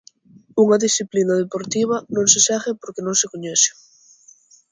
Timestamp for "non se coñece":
3.05-3.71